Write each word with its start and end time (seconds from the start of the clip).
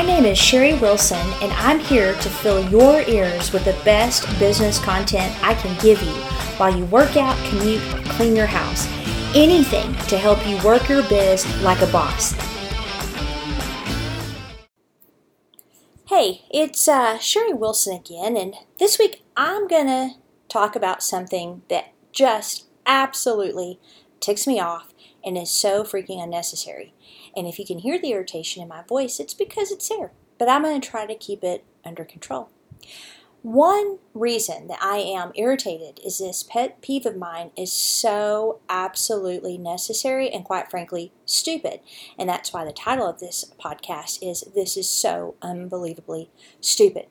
My 0.00 0.06
name 0.06 0.24
is 0.24 0.38
Sherry 0.38 0.72
Wilson, 0.78 1.30
and 1.42 1.52
I'm 1.52 1.78
here 1.78 2.14
to 2.14 2.28
fill 2.30 2.66
your 2.70 3.02
ears 3.02 3.52
with 3.52 3.66
the 3.66 3.78
best 3.84 4.26
business 4.38 4.78
content 4.78 5.36
I 5.44 5.52
can 5.52 5.78
give 5.78 6.00
you 6.00 6.14
while 6.56 6.74
you 6.74 6.86
work 6.86 7.18
out, 7.18 7.36
commute, 7.50 7.82
clean 8.06 8.34
your 8.34 8.46
house. 8.46 8.86
Anything 9.36 9.92
to 10.06 10.16
help 10.16 10.46
you 10.46 10.56
work 10.64 10.88
your 10.88 11.02
biz 11.02 11.44
like 11.60 11.82
a 11.82 11.86
boss. 11.88 12.32
Hey, 16.06 16.44
it's 16.50 16.88
uh, 16.88 17.18
Sherry 17.18 17.52
Wilson 17.52 17.94
again, 17.94 18.38
and 18.38 18.54
this 18.78 18.98
week 18.98 19.22
I'm 19.36 19.68
to 19.68 20.12
talk 20.48 20.74
about 20.74 21.02
something 21.02 21.60
that 21.68 21.92
just 22.10 22.64
absolutely 22.86 23.78
ticks 24.18 24.46
me 24.46 24.58
off 24.60 24.94
and 25.22 25.36
is 25.36 25.50
so 25.50 25.84
freaking 25.84 26.24
unnecessary. 26.24 26.94
And 27.36 27.46
if 27.46 27.58
you 27.58 27.66
can 27.66 27.78
hear 27.78 27.98
the 27.98 28.12
irritation 28.12 28.62
in 28.62 28.68
my 28.68 28.82
voice, 28.82 29.20
it's 29.20 29.34
because 29.34 29.70
it's 29.70 29.88
there. 29.88 30.12
But 30.38 30.48
I'm 30.48 30.62
going 30.62 30.80
to 30.80 30.88
try 30.88 31.06
to 31.06 31.14
keep 31.14 31.44
it 31.44 31.64
under 31.84 32.04
control. 32.04 32.50
One 33.42 33.98
reason 34.12 34.68
that 34.68 34.82
I 34.82 34.98
am 34.98 35.32
irritated 35.34 35.98
is 36.04 36.18
this 36.18 36.42
pet 36.42 36.82
peeve 36.82 37.06
of 37.06 37.16
mine 37.16 37.52
is 37.56 37.72
so 37.72 38.60
absolutely 38.68 39.56
necessary 39.56 40.28
and 40.28 40.44
quite 40.44 40.70
frankly 40.70 41.12
stupid. 41.24 41.80
And 42.18 42.28
that's 42.28 42.52
why 42.52 42.66
the 42.66 42.72
title 42.72 43.08
of 43.08 43.18
this 43.18 43.50
podcast 43.58 44.18
is 44.20 44.44
This 44.54 44.76
is 44.76 44.90
So 44.90 45.36
Unbelievably 45.40 46.30
Stupid. 46.60 47.06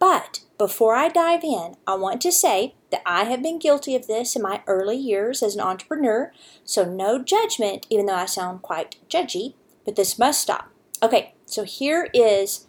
But 0.00 0.40
before 0.58 0.96
I 0.96 1.08
dive 1.08 1.44
in, 1.44 1.76
I 1.86 1.94
want 1.94 2.20
to 2.22 2.32
say 2.32 2.74
that 2.90 3.02
I 3.06 3.24
have 3.24 3.42
been 3.42 3.58
guilty 3.58 3.94
of 3.94 4.06
this 4.06 4.34
in 4.34 4.42
my 4.42 4.62
early 4.66 4.96
years 4.96 5.42
as 5.42 5.54
an 5.54 5.60
entrepreneur, 5.60 6.32
so 6.64 6.84
no 6.84 7.22
judgment, 7.22 7.86
even 7.90 8.06
though 8.06 8.14
I 8.14 8.26
sound 8.26 8.62
quite 8.62 8.96
judgy, 9.08 9.54
but 9.88 9.96
this 9.96 10.18
must 10.18 10.42
stop. 10.42 10.68
Okay, 11.02 11.32
so 11.46 11.64
here 11.64 12.10
is 12.12 12.66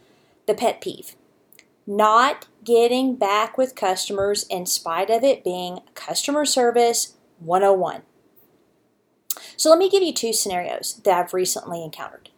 the 0.48 0.54
pet 0.54 0.80
peeve 0.80 1.18
not 1.86 2.48
getting 2.64 3.14
back 3.18 3.58
with 3.58 3.76
customers 3.76 4.46
in 4.50 4.66
spite 4.66 5.10
of 5.10 5.22
it 5.22 5.44
being 5.44 5.80
customer 5.96 6.46
service 6.46 7.18
101. 7.40 8.04
So 9.58 9.70
let 9.70 9.80
me 9.80 9.90
give 9.90 10.02
you 10.02 10.14
two 10.14 10.32
scenarios 10.32 11.02
that 11.04 11.14
I've 11.14 11.34
recently 11.34 11.84
encountered. 11.84 12.30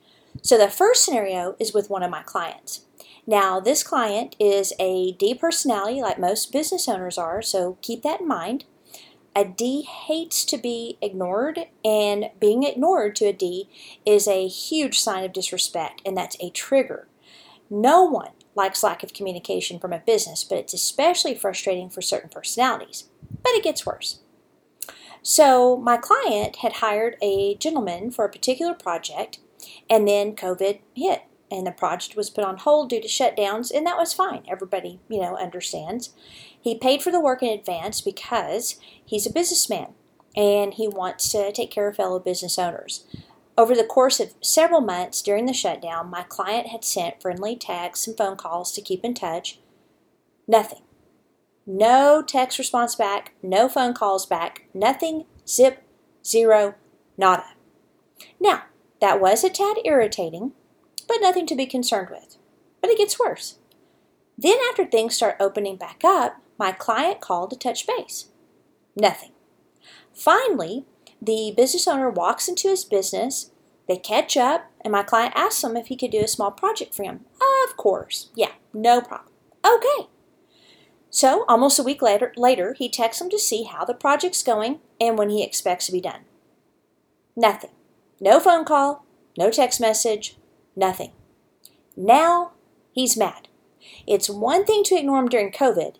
So 0.41 0.57
the 0.57 0.67
first 0.67 1.05
scenario 1.05 1.55
is 1.59 1.75
with 1.75 1.91
one 1.91 2.01
of 2.01 2.09
my 2.09 2.23
clients. 2.23 2.85
Now, 3.27 3.59
this 3.59 3.83
client 3.83 4.35
is 4.39 4.73
a 4.79 5.11
D 5.11 5.35
personality 5.35 6.01
like 6.01 6.17
most 6.17 6.51
business 6.51 6.89
owners 6.89 7.19
are, 7.19 7.43
so 7.43 7.77
keep 7.83 8.01
that 8.01 8.21
in 8.21 8.27
mind. 8.27 8.65
A 9.35 9.45
D 9.45 9.83
hates 9.83 10.43
to 10.45 10.57
be 10.57 10.97
ignored, 11.01 11.67
and 11.85 12.31
being 12.39 12.63
ignored 12.63 13.15
to 13.17 13.25
a 13.25 13.33
D 13.33 13.69
is 14.05 14.27
a 14.27 14.47
huge 14.47 14.99
sign 14.99 15.23
of 15.23 15.33
disrespect, 15.33 16.01
and 16.05 16.17
that's 16.17 16.35
a 16.41 16.49
trigger. 16.49 17.07
No 17.69 18.03
one 18.03 18.31
likes 18.55 18.83
lack 18.83 19.03
of 19.03 19.13
communication 19.13 19.79
from 19.79 19.93
a 19.93 19.99
business, 19.99 20.43
but 20.43 20.57
it's 20.57 20.73
especially 20.73 21.33
frustrating 21.33 21.89
for 21.89 22.01
certain 22.01 22.29
personalities. 22.29 23.05
But 23.41 23.53
it 23.53 23.63
gets 23.63 23.85
worse. 23.85 24.19
So, 25.21 25.77
my 25.77 25.97
client 25.97 26.57
had 26.57 26.73
hired 26.73 27.15
a 27.21 27.55
gentleman 27.55 28.11
for 28.11 28.25
a 28.25 28.31
particular 28.31 28.73
project, 28.73 29.39
and 29.89 30.07
then 30.07 30.35
COVID 30.35 30.79
hit, 30.95 31.23
and 31.49 31.65
the 31.65 31.71
project 31.71 32.15
was 32.15 32.29
put 32.29 32.43
on 32.43 32.57
hold 32.57 32.89
due 32.89 33.01
to 33.01 33.07
shutdowns, 33.07 33.71
and 33.73 33.85
that 33.85 33.97
was 33.97 34.13
fine. 34.13 34.43
Everybody, 34.49 34.99
you 35.07 35.21
know, 35.21 35.37
understands. 35.37 36.13
He 36.61 36.77
paid 36.77 37.01
for 37.01 37.11
the 37.11 37.19
work 37.19 37.41
in 37.41 37.49
advance 37.49 38.01
because 38.01 38.79
he's 39.03 39.25
a 39.25 39.33
businessman 39.33 39.93
and 40.35 40.75
he 40.75 40.87
wants 40.87 41.29
to 41.31 41.51
take 41.51 41.71
care 41.71 41.87
of 41.87 41.95
fellow 41.95 42.19
business 42.19 42.59
owners. 42.59 43.05
Over 43.57 43.75
the 43.75 43.83
course 43.83 44.19
of 44.19 44.33
several 44.41 44.81
months 44.81 45.21
during 45.21 45.45
the 45.45 45.53
shutdown, 45.53 46.09
my 46.09 46.23
client 46.23 46.67
had 46.67 46.85
sent 46.85 47.21
friendly 47.21 47.55
texts 47.55 48.07
and 48.07 48.17
phone 48.17 48.37
calls 48.37 48.71
to 48.73 48.81
keep 48.81 49.03
in 49.03 49.13
touch. 49.13 49.59
Nothing. 50.47 50.83
No 51.65 52.23
text 52.25 52.57
response 52.57 52.95
back, 52.95 53.33
no 53.43 53.67
phone 53.67 53.93
calls 53.93 54.25
back, 54.25 54.65
nothing, 54.73 55.25
zip, 55.47 55.83
zero, 56.25 56.75
nada. 57.17 57.53
Now, 58.39 58.63
that 58.99 59.19
was 59.19 59.43
a 59.43 59.49
tad 59.49 59.77
irritating, 59.85 60.53
but 61.07 61.17
nothing 61.21 61.45
to 61.47 61.55
be 61.55 61.65
concerned 61.65 62.09
with. 62.09 62.37
But 62.81 62.89
it 62.89 62.97
gets 62.97 63.19
worse. 63.19 63.57
Then, 64.37 64.57
after 64.69 64.85
things 64.85 65.15
start 65.15 65.35
opening 65.39 65.75
back 65.75 66.01
up, 66.03 66.41
my 66.61 66.71
client 66.71 67.19
called 67.19 67.49
to 67.49 67.57
touch 67.57 67.87
base. 67.87 68.27
Nothing. 68.95 69.31
Finally, 70.13 70.85
the 71.19 71.51
business 71.57 71.87
owner 71.87 72.07
walks 72.07 72.47
into 72.47 72.67
his 72.67 72.85
business, 72.85 73.49
they 73.87 73.97
catch 73.97 74.37
up, 74.37 74.69
and 74.81 74.91
my 74.91 75.01
client 75.01 75.33
asks 75.35 75.63
him 75.63 75.75
if 75.75 75.87
he 75.87 75.95
could 75.95 76.11
do 76.11 76.23
a 76.23 76.27
small 76.27 76.51
project 76.51 76.93
for 76.93 77.01
him. 77.01 77.21
Of 77.67 77.77
course. 77.77 78.29
Yeah, 78.35 78.51
no 78.75 79.01
problem. 79.01 79.33
Okay. 79.65 80.07
So, 81.09 81.45
almost 81.47 81.79
a 81.79 81.83
week 81.83 82.03
later, 82.03 82.31
later, 82.37 82.75
he 82.77 82.89
texts 82.89 83.19
him 83.19 83.31
to 83.31 83.39
see 83.39 83.63
how 83.63 83.83
the 83.83 83.95
project's 83.95 84.43
going 84.43 84.81
and 84.99 85.17
when 85.17 85.31
he 85.31 85.43
expects 85.43 85.87
to 85.87 85.91
be 85.91 85.99
done. 85.99 86.25
Nothing. 87.35 87.71
No 88.19 88.39
phone 88.39 88.65
call, 88.65 89.03
no 89.35 89.49
text 89.49 89.81
message, 89.81 90.37
nothing. 90.75 91.11
Now 91.97 92.51
he's 92.91 93.17
mad. 93.17 93.47
It's 94.05 94.29
one 94.29 94.63
thing 94.63 94.83
to 94.83 94.95
ignore 94.95 95.17
him 95.17 95.27
during 95.27 95.51
COVID, 95.51 95.95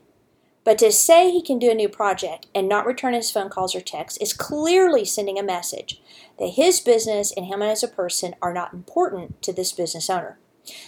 but 0.64 0.78
to 0.78 0.92
say 0.92 1.32
he 1.32 1.42
can 1.42 1.60
do 1.60 1.72
a 1.72 1.76
new 1.76 1.90
project 1.90 2.48
and 2.54 2.70
not 2.70 2.86
return 2.86 3.14
his 3.14 3.32
phone 3.32 3.50
calls 3.50 3.76
or 3.76 3.82
texts 3.82 4.20
is 4.22 4.34
clearly 4.34 5.06
sending 5.06 5.40
a 5.40 5.44
message 5.44 6.02
that 6.38 6.54
his 6.56 6.80
business 6.80 7.34
and 7.36 7.48
him 7.48 7.62
as 7.62 7.84
a 7.84 7.88
person 7.88 8.36
are 8.42 8.54
not 8.54 8.74
important 8.74 9.42
to 9.42 9.52
this 9.52 9.72
business 9.72 10.10
owner. 10.10 10.38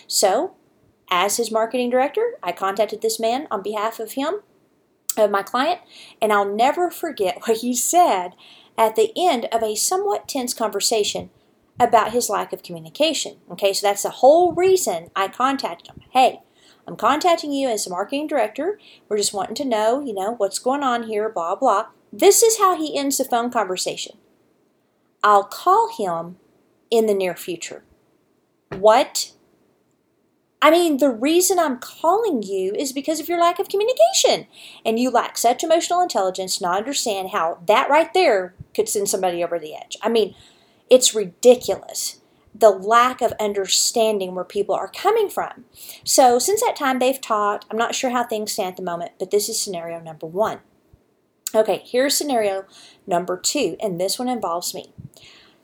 So, 0.08 0.54
as 1.10 1.38
his 1.38 1.52
marketing 1.52 1.90
director, 1.90 2.34
I 2.42 2.52
contacted 2.52 3.02
this 3.02 3.20
man 3.20 3.48
on 3.52 3.62
behalf 3.62 4.00
of 4.00 4.14
him, 4.14 4.42
of 5.18 5.32
my 5.32 5.44
client, 5.44 5.82
and 6.22 6.32
I'll 6.32 6.52
never 6.52 6.90
forget 6.90 7.42
what 7.46 7.58
he 7.58 7.76
said 7.76 8.34
at 8.78 8.96
the 8.96 9.12
end 9.16 9.46
of 9.52 9.62
a 9.62 9.76
somewhat 9.76 10.28
tense 10.28 10.54
conversation 10.54 11.30
about 11.80 12.12
his 12.12 12.30
lack 12.30 12.54
of 12.54 12.64
communication. 12.64 13.38
Okay, 13.52 13.74
so 13.74 13.88
that's 13.88 14.04
the 14.04 14.10
whole 14.10 14.54
reason 14.54 15.10
I 15.16 15.28
contacted 15.28 15.88
him. 15.88 16.02
Hey, 16.12 16.42
I'm 16.88 16.96
contacting 16.96 17.52
you 17.52 17.70
as 17.70 17.90
marketing 17.90 18.28
director. 18.28 18.80
We're 19.08 19.18
just 19.18 19.34
wanting 19.34 19.56
to 19.56 19.66
know, 19.66 20.02
you 20.02 20.14
know, 20.14 20.36
what's 20.36 20.60
going 20.60 20.84
on 20.84 21.04
here, 21.04 21.30
blah, 21.30 21.56
blah. 21.56 21.88
This 22.12 22.44
is 22.44 22.60
how 22.60 22.78
he 22.78 22.98
ends 22.98 23.18
the 23.18 23.26
phone 23.26 23.52
conversation. 23.52 24.18
I'll 25.24 25.46
call 25.46 25.96
him 25.98 26.38
in 26.92 27.06
the 27.06 27.14
near 27.14 27.36
future. 27.36 27.84
What? 28.70 29.32
I 30.62 30.72
mean, 30.72 30.98
the 30.98 31.10
reason 31.10 31.60
I'm 31.60 31.78
calling 31.78 32.44
you 32.44 32.74
is 32.74 32.94
because 32.94 33.20
of 33.20 33.28
your 33.28 33.40
lack 33.40 33.60
of 33.60 33.70
communication. 33.70 34.48
And 34.86 35.00
you 35.00 35.10
lack 35.10 35.38
such 35.38 35.64
emotional 35.64 36.02
intelligence 36.02 36.58
to 36.58 36.64
not 36.64 36.78
understand 36.78 37.30
how 37.30 37.60
that 37.68 37.90
right 37.90 38.14
there 38.14 38.54
could 38.76 38.90
send 38.90 39.10
somebody 39.10 39.44
over 39.44 39.58
the 39.58 39.76
edge. 39.76 39.98
I 40.02 40.10
mean, 40.10 40.36
it's 40.90 41.16
ridiculous 41.16 42.22
the 42.56 42.70
lack 42.70 43.22
of 43.22 43.34
understanding 43.40 44.36
where 44.36 44.46
people 44.46 44.76
are 44.76 44.88
coming 44.88 45.30
from. 45.30 45.66
So, 46.04 46.40
since 46.40 46.62
that 46.62 46.76
time, 46.76 47.00
they've 47.00 47.20
talked. 47.20 47.66
I'm 47.70 47.78
not 47.78 47.96
sure 47.96 48.12
how 48.12 48.24
things 48.24 48.52
stand 48.52 48.70
at 48.70 48.78
the 48.78 48.84
moment, 48.84 49.14
but 49.20 49.32
this 49.32 49.50
is 49.50 49.60
scenario 49.60 50.00
number 50.00 50.28
one. 50.28 50.60
Okay, 51.56 51.84
here's 51.86 52.16
scenario 52.16 52.66
number 53.06 53.38
two, 53.38 53.78
and 53.80 54.00
this 54.00 54.18
one 54.18 54.28
involves 54.28 54.74
me. 54.74 54.92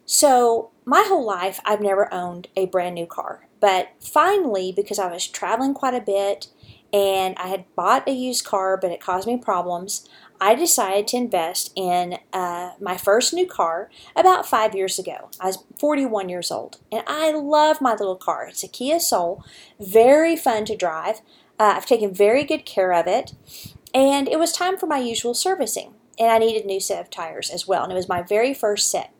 So, 0.06 0.72
my 0.86 1.04
whole 1.08 1.26
life, 1.26 1.60
I've 1.66 1.82
never 1.82 2.12
owned 2.14 2.48
a 2.56 2.66
brand 2.66 2.96
new 2.96 3.06
car, 3.06 3.48
but 3.60 3.90
finally, 4.00 4.72
because 4.72 5.00
I 5.00 5.12
was 5.12 5.28
traveling 5.28 5.74
quite 5.74 5.94
a 5.94 6.02
bit 6.02 6.48
and 6.92 7.36
I 7.38 7.48
had 7.48 7.66
bought 7.76 8.08
a 8.08 8.12
used 8.12 8.46
car, 8.46 8.78
but 8.78 8.92
it 8.92 9.00
caused 9.00 9.28
me 9.28 9.38
problems, 9.38 10.10
I 10.42 10.56
decided 10.56 11.08
to 11.10 11.18
invest 11.18 11.72
in 11.76 12.18
uh, 12.32 12.72
my 12.80 12.98
first 12.98 13.34
new 13.34 13.46
car 13.46 13.90
about 14.16 14.48
five 14.48 14.74
years 14.74 14.98
ago. 14.98 15.30
I 15.40 15.48
was 15.48 15.64
41 15.78 16.30
years 16.30 16.50
old, 16.50 16.78
and 16.92 17.04
I 17.08 17.32
love 17.32 17.82
my 17.82 17.92
little 17.92 18.16
car. 18.16 18.48
It's 18.48 18.64
a 18.64 18.68
Kia 18.68 19.00
Soul, 19.00 19.44
very 19.80 20.36
fun 20.36 20.66
to 20.66 20.78
drive. 20.78 21.18
Uh, 21.60 21.74
I've 21.76 21.86
taken 21.86 22.14
very 22.14 22.46
good 22.46 22.66
care 22.66 22.94
of 22.94 23.06
it, 23.06 23.34
and 23.94 24.30
it 24.30 24.40
was 24.40 24.54
time 24.54 24.78
for 24.78 24.88
my 24.88 25.00
usual 25.00 25.34
servicing, 25.34 25.94
and 26.18 26.32
I 26.32 26.38
needed 26.38 26.64
a 26.64 26.68
new 26.68 26.80
set 26.80 27.02
of 27.02 27.10
tires 27.10 27.50
as 27.50 27.68
well, 27.68 27.84
and 27.84 27.92
it 27.92 27.96
was 27.96 28.08
my 28.08 28.22
very 28.22 28.54
first 28.54 28.90
set. 28.90 29.14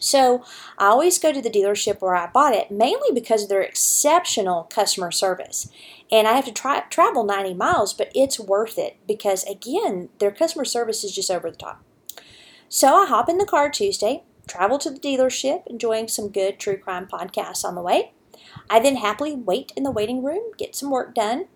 So 0.00 0.44
I 0.78 0.86
always 0.86 1.18
go 1.18 1.32
to 1.32 1.42
the 1.42 1.50
dealership 1.50 2.00
where 2.00 2.14
I 2.14 2.26
bought 2.26 2.54
it, 2.54 2.70
mainly 2.70 3.08
because 3.12 3.44
of 3.44 3.48
their 3.48 3.62
exceptional 3.62 4.64
customer 4.64 5.10
service 5.10 5.68
and 6.10 6.26
I 6.26 6.32
have 6.32 6.46
to 6.46 6.52
try, 6.52 6.80
travel 6.88 7.24
90 7.24 7.54
miles, 7.54 7.92
but 7.92 8.10
it's 8.14 8.40
worth 8.40 8.78
it 8.78 8.96
because, 9.06 9.44
again, 9.44 10.08
their 10.18 10.30
customer 10.30 10.64
service 10.64 11.04
is 11.04 11.14
just 11.14 11.30
over 11.30 11.50
the 11.50 11.56
top. 11.56 11.82
So 12.68 13.02
I 13.02 13.06
hop 13.06 13.28
in 13.28 13.38
the 13.38 13.46
car 13.46 13.70
Tuesday, 13.70 14.22
travel 14.46 14.78
to 14.78 14.90
the 14.90 14.98
dealership, 14.98 15.66
enjoying 15.66 16.08
some 16.08 16.28
good 16.28 16.58
true 16.58 16.78
crime 16.78 17.06
podcasts 17.06 17.64
on 17.64 17.74
the 17.74 17.82
way. 17.82 18.12
I 18.70 18.80
then 18.80 18.96
happily 18.96 19.34
wait 19.34 19.72
in 19.76 19.82
the 19.82 19.90
waiting 19.90 20.22
room, 20.24 20.52
get 20.56 20.74
some 20.74 20.90
work 20.90 21.14
done, 21.14 21.46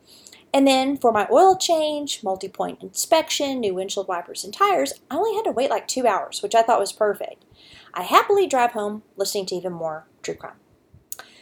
and 0.54 0.66
then 0.66 0.98
for 0.98 1.12
my 1.12 1.26
oil 1.30 1.56
change, 1.56 2.22
multi 2.22 2.48
point 2.48 2.82
inspection, 2.82 3.60
new 3.60 3.74
windshield 3.74 4.08
wipers, 4.08 4.44
and 4.44 4.52
tires, 4.52 4.92
I 5.10 5.16
only 5.16 5.34
had 5.34 5.44
to 5.44 5.52
wait 5.52 5.70
like 5.70 5.88
two 5.88 6.06
hours, 6.06 6.42
which 6.42 6.54
I 6.54 6.62
thought 6.62 6.80
was 6.80 6.92
perfect. 6.92 7.44
I 7.94 8.02
happily 8.02 8.46
drive 8.46 8.72
home 8.72 9.02
listening 9.16 9.46
to 9.46 9.54
even 9.54 9.72
more 9.72 10.06
true 10.22 10.34
crime. 10.34 10.56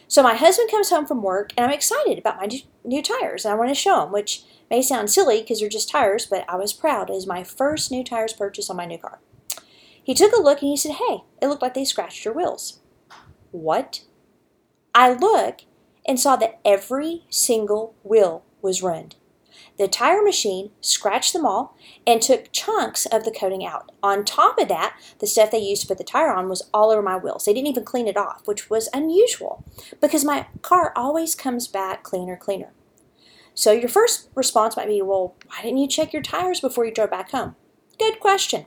So 0.09 0.23
my 0.23 0.35
husband 0.35 0.71
comes 0.71 0.91
home 0.91 1.07
from 1.07 1.23
work, 1.23 1.53
and 1.57 1.65
I'm 1.65 1.73
excited 1.73 2.19
about 2.19 2.39
my 2.39 2.49
new 2.85 3.01
tires, 3.01 3.45
and 3.45 3.55
I 3.55 3.57
want 3.57 3.71
to 3.71 3.77
show 3.77 4.03
him, 4.03 4.11
which 4.11 4.43
may 4.69 4.83
sound 4.83 5.09
silly 5.11 5.41
because 5.41 5.61
they're 5.61 5.69
just 5.69 5.89
tires, 5.89 6.27
but 6.27 6.45
I 6.49 6.57
was 6.57 6.73
proud. 6.73 7.11
It 7.11 7.15
was 7.15 7.29
my 7.29 7.45
first 7.45 7.93
new 7.93 8.03
tires 8.03 8.33
purchase 8.33 8.69
on 8.69 8.77
my 8.77 8.87
new 8.87 8.99
car. 8.99 9.21
He 10.03 10.15
took 10.15 10.33
a 10.33 10.43
look 10.43 10.63
and 10.63 10.71
he 10.71 10.77
said, 10.77 10.97
Hey, 10.97 11.23
it 11.41 11.47
looked 11.47 11.63
like 11.63 11.75
they 11.75 11.85
scratched 11.85 12.25
your 12.25 12.35
wheels. 12.35 12.81
What? 13.53 14.03
I 14.93 15.13
look 15.13 15.61
and 16.07 16.19
saw 16.19 16.35
that 16.37 16.59
every 16.65 17.25
single 17.31 17.95
wheel 18.03 18.45
was 18.63 18.83
ruined. 18.83 19.15
The 19.81 19.89
tire 19.89 20.21
machine 20.21 20.73
scratched 20.83 21.33
them 21.33 21.47
all 21.47 21.75
and 22.07 22.21
took 22.21 22.53
chunks 22.53 23.07
of 23.07 23.25
the 23.25 23.31
coating 23.31 23.65
out. 23.65 23.91
On 24.03 24.27
top 24.27 24.59
of 24.59 24.69
that, 24.69 24.95
the 25.21 25.27
stuff 25.27 25.51
they 25.51 25.59
used 25.59 25.81
to 25.81 25.89
put 25.89 25.97
the 25.97 26.05
tire 26.05 26.31
on 26.31 26.51
was 26.51 26.69
all 26.75 26.91
over 26.91 27.01
my 27.01 27.17
wheels. 27.17 27.47
They 27.47 27.55
didn't 27.55 27.69
even 27.69 27.87
clean 27.87 28.07
it 28.07 28.19
off, 28.19 28.47
which 28.47 28.69
was 28.69 28.91
unusual 28.93 29.65
because 29.99 30.23
my 30.23 30.49
car 30.61 30.93
always 30.95 31.35
comes 31.35 31.67
back 31.67 32.03
cleaner, 32.03 32.37
cleaner. 32.37 32.75
So 33.55 33.73
your 33.73 33.89
first 33.89 34.29
response 34.35 34.77
might 34.77 34.87
be, 34.87 35.01
well, 35.01 35.35
why 35.47 35.63
didn't 35.63 35.79
you 35.79 35.89
check 35.89 36.13
your 36.13 36.21
tires 36.21 36.61
before 36.61 36.85
you 36.85 36.93
drove 36.93 37.11
back 37.11 37.31
home? 37.31 37.57
Good 37.99 38.21
question. 38.21 38.67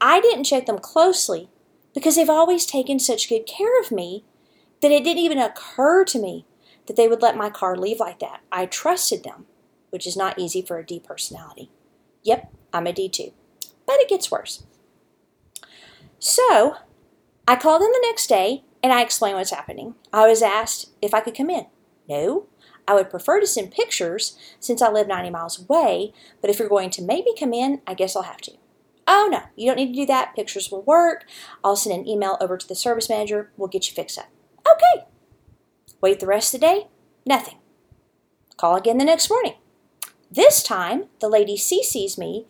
I 0.00 0.20
didn't 0.20 0.42
check 0.42 0.66
them 0.66 0.80
closely 0.80 1.48
because 1.94 2.16
they've 2.16 2.28
always 2.28 2.66
taken 2.66 2.98
such 2.98 3.28
good 3.28 3.46
care 3.46 3.80
of 3.80 3.92
me 3.92 4.24
that 4.82 4.90
it 4.90 5.04
didn't 5.04 5.22
even 5.22 5.38
occur 5.38 6.04
to 6.06 6.18
me 6.18 6.44
that 6.86 6.96
they 6.96 7.06
would 7.06 7.22
let 7.22 7.36
my 7.36 7.50
car 7.50 7.76
leave 7.76 8.00
like 8.00 8.18
that. 8.18 8.40
I 8.50 8.66
trusted 8.66 9.22
them 9.22 9.46
which 9.94 10.08
is 10.08 10.16
not 10.16 10.40
easy 10.40 10.60
for 10.60 10.76
a 10.76 10.84
D 10.84 10.98
personality. 10.98 11.70
Yep, 12.24 12.52
I'm 12.72 12.88
a 12.88 12.92
D2. 12.92 13.32
But 13.86 14.00
it 14.00 14.08
gets 14.08 14.28
worse. 14.28 14.64
So, 16.18 16.78
I 17.46 17.54
called 17.54 17.80
in 17.80 17.92
the 17.92 18.04
next 18.04 18.26
day 18.26 18.64
and 18.82 18.92
I 18.92 19.02
explained 19.02 19.36
what's 19.36 19.52
happening. 19.52 19.94
I 20.12 20.26
was 20.26 20.42
asked 20.42 20.90
if 21.00 21.14
I 21.14 21.20
could 21.20 21.36
come 21.36 21.48
in. 21.48 21.66
No, 22.08 22.48
I 22.88 22.94
would 22.94 23.08
prefer 23.08 23.38
to 23.38 23.46
send 23.46 23.70
pictures 23.70 24.36
since 24.58 24.82
I 24.82 24.90
live 24.90 25.06
90 25.06 25.30
miles 25.30 25.62
away, 25.62 26.12
but 26.40 26.50
if 26.50 26.58
you're 26.58 26.68
going 26.68 26.90
to 26.90 27.02
maybe 27.02 27.30
come 27.38 27.54
in, 27.54 27.80
I 27.86 27.94
guess 27.94 28.16
I'll 28.16 28.22
have 28.22 28.40
to. 28.42 28.52
Oh 29.06 29.28
no, 29.30 29.42
you 29.54 29.66
don't 29.66 29.76
need 29.76 29.92
to 29.94 30.00
do 30.00 30.06
that. 30.06 30.34
Pictures 30.34 30.72
will 30.72 30.82
work. 30.82 31.24
I'll 31.62 31.76
send 31.76 32.00
an 32.00 32.08
email 32.08 32.36
over 32.40 32.56
to 32.56 32.66
the 32.66 32.74
service 32.74 33.08
manager. 33.08 33.52
We'll 33.56 33.68
get 33.68 33.88
you 33.88 33.94
fixed 33.94 34.18
up. 34.18 34.28
Okay. 34.66 35.06
Wait 36.00 36.18
the 36.18 36.26
rest 36.26 36.52
of 36.52 36.60
the 36.60 36.66
day? 36.66 36.86
Nothing. 37.24 37.58
Call 38.56 38.74
again 38.74 38.98
the 38.98 39.04
next 39.04 39.30
morning. 39.30 39.54
This 40.34 40.64
time, 40.64 41.04
the 41.20 41.28
lady 41.28 41.56
CCs 41.56 42.18
me 42.18 42.46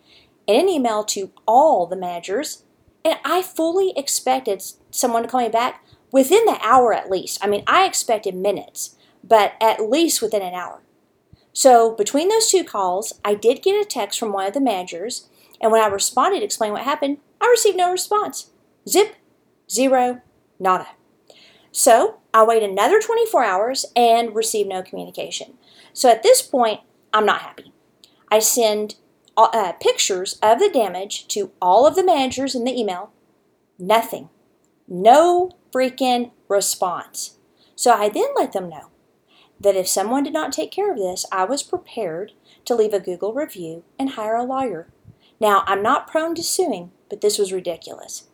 in 0.46 0.58
an 0.58 0.70
email 0.70 1.04
to 1.04 1.30
all 1.46 1.86
the 1.86 1.96
managers, 1.96 2.64
and 3.04 3.18
I 3.26 3.42
fully 3.42 3.92
expected 3.94 4.62
someone 4.90 5.22
to 5.22 5.28
call 5.28 5.42
me 5.42 5.50
back 5.50 5.84
within 6.10 6.46
the 6.46 6.58
hour 6.62 6.94
at 6.94 7.10
least. 7.10 7.38
I 7.42 7.46
mean, 7.46 7.62
I 7.66 7.84
expected 7.84 8.34
minutes, 8.34 8.96
but 9.22 9.52
at 9.60 9.90
least 9.90 10.22
within 10.22 10.40
an 10.40 10.54
hour. 10.54 10.82
So, 11.52 11.94
between 11.94 12.30
those 12.30 12.50
two 12.50 12.64
calls, 12.64 13.20
I 13.22 13.34
did 13.34 13.62
get 13.62 13.78
a 13.78 13.84
text 13.84 14.18
from 14.18 14.32
one 14.32 14.46
of 14.46 14.54
the 14.54 14.60
managers, 14.62 15.28
and 15.60 15.70
when 15.70 15.82
I 15.82 15.86
responded 15.88 16.38
to 16.38 16.44
explain 16.46 16.72
what 16.72 16.84
happened, 16.84 17.18
I 17.38 17.48
received 17.48 17.76
no 17.76 17.92
response. 17.92 18.50
Zip, 18.88 19.16
zero, 19.70 20.22
nada. 20.58 20.88
So, 21.70 22.20
I 22.32 22.44
wait 22.44 22.62
another 22.62 22.98
24 22.98 23.44
hours 23.44 23.84
and 23.94 24.34
receive 24.34 24.66
no 24.66 24.82
communication. 24.82 25.58
So, 25.92 26.08
at 26.08 26.22
this 26.22 26.40
point, 26.40 26.80
I'm 27.12 27.26
not 27.26 27.42
happy. 27.42 27.73
I 28.34 28.40
send 28.40 28.96
uh, 29.36 29.74
pictures 29.80 30.40
of 30.42 30.58
the 30.58 30.68
damage 30.68 31.28
to 31.28 31.52
all 31.62 31.86
of 31.86 31.94
the 31.94 32.02
managers 32.02 32.56
in 32.56 32.64
the 32.64 32.76
email. 32.76 33.12
Nothing. 33.78 34.28
No 34.88 35.52
freaking 35.72 36.32
response. 36.48 37.38
So 37.76 37.92
I 37.92 38.08
then 38.08 38.30
let 38.34 38.52
them 38.52 38.68
know 38.68 38.90
that 39.60 39.76
if 39.76 39.86
someone 39.86 40.24
did 40.24 40.32
not 40.32 40.52
take 40.52 40.72
care 40.72 40.90
of 40.90 40.98
this, 40.98 41.24
I 41.30 41.44
was 41.44 41.62
prepared 41.62 42.32
to 42.64 42.74
leave 42.74 42.92
a 42.92 42.98
Google 42.98 43.32
review 43.32 43.84
and 44.00 44.10
hire 44.10 44.34
a 44.34 44.42
lawyer. 44.42 44.88
Now, 45.38 45.62
I'm 45.68 45.80
not 45.80 46.08
prone 46.08 46.34
to 46.34 46.42
suing, 46.42 46.90
but 47.08 47.20
this 47.20 47.38
was 47.38 47.52
ridiculous. 47.52 48.24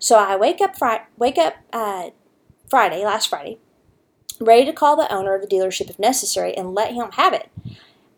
So 0.00 0.18
I 0.18 0.34
wake 0.34 0.60
up, 0.60 0.76
fri- 0.76 1.06
wake 1.16 1.38
up 1.38 1.54
uh, 1.72 2.10
Friday, 2.68 3.04
last 3.04 3.28
Friday, 3.28 3.58
ready 4.40 4.64
to 4.64 4.72
call 4.72 4.96
the 4.96 5.12
owner 5.14 5.36
of 5.36 5.42
the 5.42 5.46
dealership 5.46 5.90
if 5.90 5.98
necessary 6.00 6.56
and 6.56 6.74
let 6.74 6.92
him 6.92 7.12
have 7.12 7.32
it. 7.32 7.50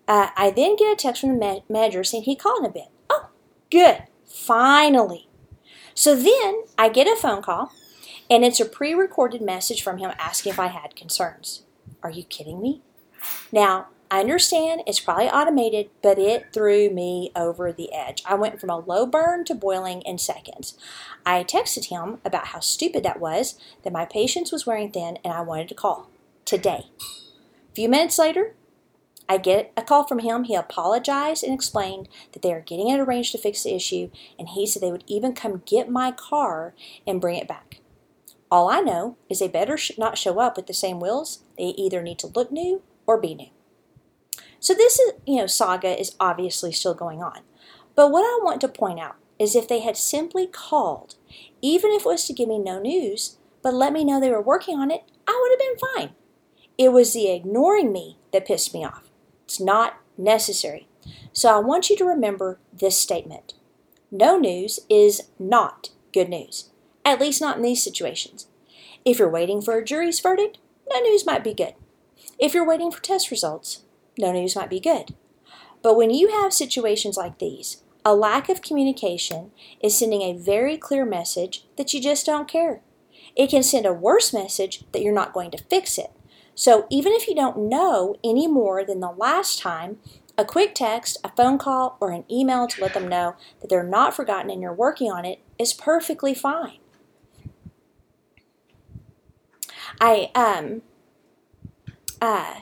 Uh, 0.08 0.29
I 0.37 0.50
then 0.50 0.76
get 0.76 0.93
a 0.93 0.97
text 0.97 1.20
from 1.20 1.38
the 1.38 1.44
ma- 1.44 1.61
manager 1.69 2.05
saying 2.05 2.25
he 2.25 2.37
called 2.37 2.61
in 2.61 2.67
a 2.67 2.73
bit. 2.73 2.88
Oh, 3.11 3.31
good. 3.70 4.05
Finally. 4.25 5.29
So 5.94 6.14
then 6.14 6.64
I 6.79 6.88
get 6.88 7.06
a 7.06 7.17
phone 7.17 7.43
call, 7.43 7.73
and 8.31 8.44
it's 8.44 8.61
a 8.61 8.67
pre 8.67 8.94
recorded 8.94 9.41
message 9.41 9.82
from 9.82 9.99
him 9.99 10.12
asking 10.19 10.53
if 10.53 10.58
I 10.58 10.67
had 10.67 10.94
concerns. 10.94 11.62
Are 12.03 12.11
you 12.11 12.25
kidding 12.25 12.61
me? 12.61 12.82
Now, 13.50 13.88
I 14.11 14.20
understand 14.20 14.82
it's 14.87 15.00
probably 15.00 15.29
automated, 15.29 15.91
but 16.00 16.19
it 16.19 16.53
threw 16.53 16.91
me 16.91 17.32
over 17.35 17.73
the 17.73 17.93
edge. 17.93 18.23
I 18.25 18.35
went 18.35 18.61
from 18.61 18.70
a 18.70 18.79
low 18.79 19.05
burn 19.05 19.44
to 19.47 19.55
boiling 19.55 20.03
in 20.03 20.19
seconds. 20.19 20.79
I 21.25 21.43
texted 21.43 21.87
him 21.87 22.19
about 22.25 22.49
how 22.49 22.61
stupid 22.61 23.03
that 23.03 23.19
was, 23.19 23.58
that 23.82 23.93
my 23.93 24.05
patience 24.05 24.53
was 24.53 24.67
wearing 24.67 24.93
thin, 24.93 25.19
and 25.25 25.32
I 25.32 25.41
wanted 25.41 25.69
to 25.69 25.75
call 25.75 26.08
today. 26.44 26.85
A 27.00 27.75
few 27.75 27.88
minutes 27.88 28.19
later, 28.19 28.55
I 29.28 29.38
get 29.38 29.73
a 29.76 29.82
call 29.82 30.06
from 30.06 30.20
him. 30.20 30.44
He 30.44 30.55
apologized 30.55 31.43
and 31.43 31.52
explained 31.52 32.08
that 32.32 32.43
they 32.43 32.52
are 32.52 32.61
getting 32.61 32.88
it 32.88 33.00
arranged 33.00 33.32
to 33.32 33.38
fix 33.38 33.62
the 33.62 33.75
issue, 33.75 34.11
and 34.38 34.49
he 34.49 34.67
said 34.67 34.82
they 34.82 34.93
would 34.93 35.05
even 35.06 35.32
come 35.32 35.62
get 35.67 35.90
my 35.90 36.12
car 36.12 36.75
and 37.06 37.20
bring 37.20 37.37
it 37.37 37.49
back. 37.49 37.81
All 38.50 38.69
I 38.69 38.81
know 38.81 39.17
is 39.28 39.40
they 39.40 39.49
better 39.49 39.76
not 39.99 40.19
show 40.19 40.38
up 40.38 40.56
with 40.56 40.67
the 40.67 40.75
same 40.75 41.00
wheels. 41.00 41.40
They 41.58 41.75
either 41.76 42.02
need 42.02 42.19
to 42.20 42.28
look 42.28 42.52
new 42.52 42.82
or 43.06 43.20
be 43.20 43.34
new. 43.34 43.50
So 44.61 44.73
this 44.75 44.99
is, 44.99 45.12
you 45.26 45.37
know, 45.37 45.46
saga 45.46 45.99
is 45.99 46.14
obviously 46.20 46.72
still 46.72 46.94
going 46.94 47.22
on. 47.22 47.40
But 47.94 48.11
what 48.11 48.22
I 48.22 48.44
want 48.44 48.61
to 48.61 48.69
point 48.69 49.00
out 49.00 49.17
is 49.38 49.55
if 49.55 49.69
they 49.69 49.81
had 49.81 49.96
simply 49.96 50.46
called, 50.46 51.17
even 51.61 51.90
if 51.90 52.02
it 52.02 52.06
was 52.06 52.25
to 52.26 52.32
give 52.32 52.49
me 52.49 52.58
no 52.58 52.79
news, 52.79 53.38
but 53.62 53.75
let 53.75 53.93
me 53.93 54.05
know 54.05 54.20
they 54.20 54.31
were 54.31 54.40
working 54.40 54.79
on 54.79 54.90
it, 54.90 55.02
I 55.26 55.38
would 55.40 55.50
have 55.50 55.58
been 55.58 55.94
fine. 55.94 56.14
It 56.79 56.93
was 56.93 57.12
the 57.12 57.31
ignoring 57.31 57.93
me 57.93 58.19
that 58.32 58.46
pissed 58.46 58.72
me 58.72 58.84
off. 58.84 59.06
It's 59.46 59.60
not 59.60 60.00
necessary. 60.19 60.88
So 61.32 61.54
I 61.54 61.60
want 61.60 61.88
you 61.88 61.96
to 61.96 62.04
remember 62.04 62.58
this 62.72 62.98
statement 62.98 63.54
No 64.10 64.38
news 64.38 64.81
is 64.91 65.31
not 65.38 65.91
good 66.12 66.29
news, 66.29 66.70
at 67.05 67.20
least 67.20 67.41
not 67.41 67.56
in 67.56 67.62
these 67.62 67.82
situations. 67.82 68.48
If 69.05 69.20
you're 69.20 69.31
waiting 69.31 69.62
for 69.62 69.79
a 69.79 69.84
jury's 69.84 70.19
verdict, 70.19 70.58
no 70.91 70.98
news 71.00 71.24
might 71.24 71.44
be 71.44 71.55
good. 71.55 71.74
If 72.38 72.55
you're 72.55 72.67
waiting 72.67 72.91
for 72.91 73.00
test 73.00 73.31
results, 73.31 73.84
no 74.19 74.32
news 74.32 74.56
might 74.56 74.70
be 74.70 74.81
good. 74.81 75.15
But 75.81 75.96
when 75.96 76.10
you 76.10 76.29
have 76.29 76.53
situations 76.53 77.17
like 77.17 77.38
these, 77.38 77.82
a 78.05 78.15
lack 78.15 78.48
of 78.48 78.62
communication 78.62 79.53
is 79.81 79.96
sending 79.96 80.22
a 80.22 80.36
very 80.36 80.76
clear 80.76 81.05
message 81.05 81.65
that 81.76 81.94
you 81.94 82.00
just 82.00 82.26
don't 82.26 82.48
care. 82.48 82.81
It 83.36 83.50
can 83.50 83.62
send 83.62 83.86
a 83.86 83.93
worse 83.93 84.32
message 84.32 84.84
that 84.93 85.03
you're 85.03 85.12
not 85.12 85.32
going 85.32 85.50
to 85.53 85.58
fix 85.58 85.98
it. 85.98 86.10
So 86.56 86.86
even 86.91 87.13
if 87.13 87.29
you 87.29 87.34
don't 87.34 87.69
know 87.69 88.17
any 88.25 88.48
more 88.48 88.82
than 88.82 89.01
the 89.01 89.10
last 89.10 89.58
time, 89.58 89.98
a 90.39 90.44
quick 90.44 90.75
text, 90.75 91.19
a 91.22 91.29
phone 91.36 91.58
call, 91.58 91.98
or 92.01 92.10
an 92.10 92.25
email 92.31 92.67
to 92.67 92.81
let 92.81 92.94
them 92.94 93.06
know 93.06 93.36
that 93.60 93.69
they're 93.69 93.82
not 93.82 94.17
forgotten 94.17 94.51
and 94.51 94.63
you're 94.63 94.72
working 94.72 95.13
on 95.13 95.25
it 95.27 95.41
is 95.58 95.75
perfectly 95.75 96.34
fine. 96.34 96.79
I 100.01 100.31
um 100.34 100.82
uh 102.20 102.60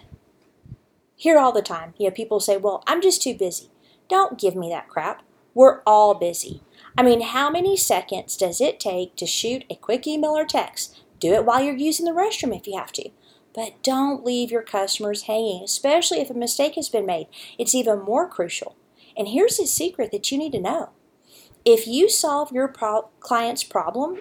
hear 1.16 1.38
all 1.38 1.52
the 1.52 1.62
time, 1.62 1.94
you 1.96 2.08
know, 2.08 2.14
people 2.14 2.40
say, 2.40 2.56
"Well, 2.56 2.82
I'm 2.86 3.00
just 3.00 3.22
too 3.22 3.34
busy." 3.34 3.70
Don't 4.08 4.38
give 4.38 4.54
me 4.54 4.68
that 4.70 4.88
crap. 4.88 5.22
We're 5.54 5.80
all 5.86 6.14
busy. 6.14 6.62
I 6.98 7.02
mean, 7.02 7.20
how 7.22 7.48
many 7.48 7.76
seconds 7.76 8.36
does 8.36 8.60
it 8.60 8.78
take 8.78 9.16
to 9.16 9.26
shoot 9.26 9.64
a 9.70 9.76
quick 9.76 10.06
email 10.06 10.36
or 10.36 10.44
text? 10.44 11.00
Do 11.20 11.32
it 11.32 11.46
while 11.46 11.62
you're 11.62 11.76
using 11.76 12.04
the 12.04 12.12
restroom 12.12 12.56
if 12.56 12.66
you 12.66 12.76
have 12.76 12.92
to. 12.92 13.10
But 13.54 13.82
don't 13.82 14.24
leave 14.24 14.50
your 14.50 14.62
customers 14.62 15.22
hanging, 15.22 15.62
especially 15.62 16.20
if 16.20 16.30
a 16.30 16.34
mistake 16.34 16.74
has 16.74 16.88
been 16.88 17.06
made. 17.06 17.28
It's 17.58 17.74
even 17.74 18.00
more 18.02 18.28
crucial. 18.28 18.76
And 19.16 19.28
here's 19.28 19.58
the 19.58 19.66
secret 19.66 20.10
that 20.10 20.32
you 20.32 20.38
need 20.38 20.52
to 20.52 20.60
know 20.60 20.90
if 21.64 21.86
you 21.86 22.10
solve 22.10 22.52
your 22.52 22.68
pro- 22.68 23.08
client's 23.20 23.64
problem, 23.64 24.18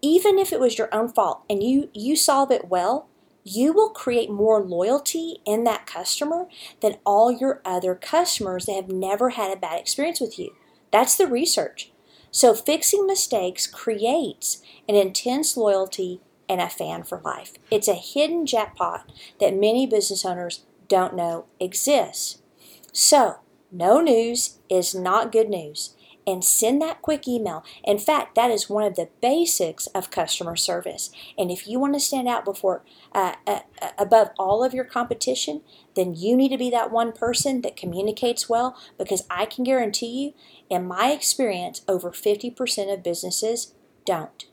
even 0.00 0.38
if 0.38 0.52
it 0.52 0.60
was 0.60 0.78
your 0.78 0.94
own 0.94 1.08
fault, 1.08 1.42
and 1.50 1.62
you, 1.62 1.90
you 1.92 2.16
solve 2.16 2.50
it 2.50 2.68
well, 2.68 3.08
you 3.44 3.72
will 3.72 3.90
create 3.90 4.30
more 4.30 4.62
loyalty 4.62 5.38
in 5.44 5.64
that 5.64 5.86
customer 5.86 6.46
than 6.80 6.98
all 7.04 7.30
your 7.32 7.60
other 7.64 7.94
customers 7.94 8.66
that 8.66 8.74
have 8.74 8.88
never 8.88 9.30
had 9.30 9.52
a 9.52 9.60
bad 9.60 9.80
experience 9.80 10.20
with 10.20 10.38
you. 10.38 10.54
That's 10.90 11.16
the 11.16 11.26
research. 11.26 11.90
So, 12.30 12.54
fixing 12.54 13.06
mistakes 13.06 13.66
creates 13.66 14.62
an 14.88 14.94
intense 14.94 15.56
loyalty 15.56 16.20
and 16.48 16.60
a 16.60 16.68
fan 16.68 17.02
for 17.02 17.20
life. 17.24 17.54
It's 17.70 17.88
a 17.88 17.94
hidden 17.94 18.46
jackpot 18.46 19.10
that 19.40 19.54
many 19.54 19.86
business 19.86 20.24
owners 20.24 20.64
don't 20.88 21.14
know 21.14 21.46
exists. 21.60 22.42
So, 22.92 23.36
no 23.70 24.00
news 24.00 24.58
is 24.68 24.94
not 24.94 25.32
good 25.32 25.48
news. 25.48 25.94
and 26.26 26.44
send 26.44 26.82
that 26.82 27.00
quick 27.00 27.26
email. 27.26 27.64
In 27.84 27.98
fact, 27.98 28.34
that 28.34 28.50
is 28.50 28.68
one 28.68 28.84
of 28.84 28.96
the 28.96 29.08
basics 29.22 29.86
of 29.88 30.10
customer 30.10 30.56
service. 30.56 31.10
And 31.38 31.50
if 31.50 31.66
you 31.66 31.80
want 31.80 31.94
to 31.94 32.00
stand 32.00 32.28
out 32.28 32.44
before 32.44 32.84
uh, 33.14 33.36
uh, 33.46 33.60
uh, 33.80 33.90
above 33.96 34.28
all 34.38 34.62
of 34.62 34.74
your 34.74 34.84
competition, 34.84 35.62
then 35.96 36.14
you 36.14 36.36
need 36.36 36.50
to 36.50 36.58
be 36.58 36.68
that 36.68 36.90
one 36.90 37.12
person 37.12 37.62
that 37.62 37.76
communicates 37.76 38.46
well 38.46 38.76
because 38.98 39.22
I 39.30 39.46
can 39.46 39.64
guarantee 39.64 40.06
you, 40.24 40.34
in 40.68 40.86
my 40.86 41.12
experience, 41.12 41.80
over 41.88 42.10
50% 42.10 42.92
of 42.92 43.02
businesses 43.02 43.74
don't. 44.04 44.44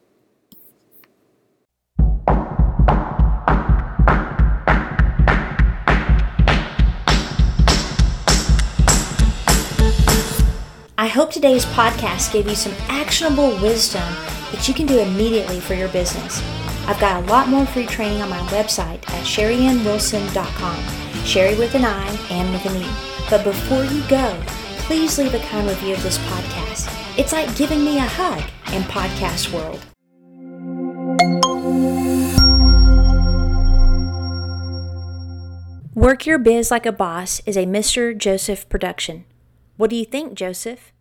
Hope 11.16 11.32
today's 11.32 11.66
podcast 11.68 12.34
gave 12.34 12.46
you 12.46 12.56
some 12.56 12.74
actionable 12.90 13.52
wisdom 13.62 14.04
that 14.52 14.68
you 14.68 14.74
can 14.74 14.86
do 14.86 15.00
immediately 15.00 15.62
for 15.62 15.74
your 15.74 15.88
business. 15.88 16.44
I've 16.90 17.00
got 17.00 17.24
a 17.24 17.28
lot 17.32 17.48
more 17.48 17.66
free 17.66 17.86
training 17.86 18.22
on 18.22 18.30
my 18.30 18.42
website 18.50 18.98
at 19.08 19.24
sherryannwilson.com. 19.24 21.24
Sherry 21.24 21.58
with 21.58 21.74
an 21.74 21.86
I 21.86 22.06
and 22.30 22.52
with 22.52 22.66
an 22.66 22.82
E. 22.82 22.90
But 23.30 23.46
before 23.46 23.86
you 23.86 24.06
go, 24.10 24.38
please 24.80 25.18
leave 25.18 25.34
a 25.34 25.40
kind 25.40 25.70
review 25.70 25.94
of 25.94 26.04
this 26.04 26.18
podcast. 26.18 26.94
It's 27.18 27.32
like 27.32 27.56
giving 27.56 27.86
me 27.86 27.98
a 27.98 28.02
hug 28.02 28.44
in 28.74 28.84
podcast 28.84 29.54
world. 29.54 29.80
Work 35.96 36.26
Your 36.26 36.40
Biz 36.40 36.72
Like 36.72 36.86
a 36.86 36.92
Boss 36.92 37.42
is 37.46 37.56
a 37.56 37.66
Mr. 37.66 38.18
Joseph 38.18 38.68
production. 38.68 39.24
What 39.78 39.90
do 39.90 39.96
you 39.96 40.04
think, 40.04 40.34
Joseph? 40.34 40.92